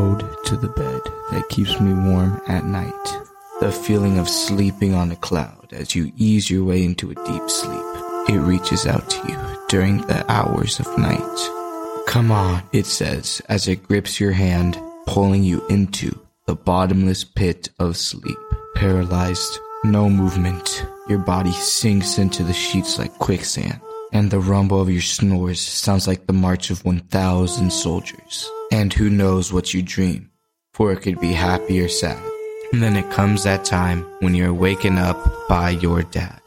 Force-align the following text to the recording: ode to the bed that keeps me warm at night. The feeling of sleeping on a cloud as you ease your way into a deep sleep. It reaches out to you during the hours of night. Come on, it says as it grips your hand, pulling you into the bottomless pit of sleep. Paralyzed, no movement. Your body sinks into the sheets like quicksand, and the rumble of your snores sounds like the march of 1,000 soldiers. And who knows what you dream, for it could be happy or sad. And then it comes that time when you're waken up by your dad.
ode 0.00 0.24
to 0.46 0.56
the 0.56 0.68
bed 0.68 1.00
that 1.30 1.48
keeps 1.50 1.78
me 1.78 1.92
warm 1.92 2.40
at 2.46 2.64
night. 2.64 3.06
The 3.60 3.70
feeling 3.70 4.18
of 4.18 4.28
sleeping 4.28 4.94
on 4.94 5.12
a 5.12 5.16
cloud 5.16 5.72
as 5.72 5.94
you 5.94 6.10
ease 6.16 6.50
your 6.50 6.64
way 6.64 6.82
into 6.84 7.10
a 7.10 7.14
deep 7.14 7.50
sleep. 7.50 7.84
It 8.28 8.40
reaches 8.40 8.86
out 8.86 9.08
to 9.10 9.28
you 9.28 9.38
during 9.68 9.98
the 9.98 10.24
hours 10.32 10.80
of 10.80 10.98
night. 10.98 11.38
Come 12.06 12.32
on, 12.32 12.62
it 12.72 12.86
says 12.86 13.42
as 13.48 13.68
it 13.68 13.82
grips 13.82 14.18
your 14.18 14.32
hand, 14.32 14.78
pulling 15.06 15.44
you 15.44 15.66
into 15.68 16.18
the 16.46 16.54
bottomless 16.54 17.22
pit 17.24 17.68
of 17.78 17.96
sleep. 17.96 18.38
Paralyzed, 18.76 19.58
no 19.84 20.08
movement. 20.08 20.86
Your 21.08 21.18
body 21.18 21.52
sinks 21.52 22.18
into 22.18 22.42
the 22.42 22.54
sheets 22.54 22.98
like 22.98 23.12
quicksand, 23.18 23.80
and 24.12 24.30
the 24.30 24.40
rumble 24.40 24.80
of 24.80 24.90
your 24.90 25.02
snores 25.02 25.60
sounds 25.60 26.06
like 26.08 26.26
the 26.26 26.32
march 26.32 26.70
of 26.70 26.84
1,000 26.84 27.70
soldiers. 27.70 28.50
And 28.70 28.92
who 28.92 29.10
knows 29.10 29.52
what 29.52 29.74
you 29.74 29.82
dream, 29.82 30.30
for 30.72 30.92
it 30.92 31.02
could 31.02 31.20
be 31.20 31.32
happy 31.32 31.80
or 31.80 31.88
sad. 31.88 32.22
And 32.72 32.82
then 32.82 32.96
it 32.96 33.10
comes 33.10 33.44
that 33.44 33.64
time 33.64 34.02
when 34.20 34.34
you're 34.34 34.54
waken 34.54 34.96
up 34.96 35.48
by 35.48 35.70
your 35.70 36.02
dad. 36.02 36.40